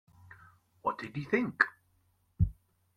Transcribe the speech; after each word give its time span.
What 0.81 0.97
did 0.97 1.15
you 1.15 1.25
think? 1.25 1.63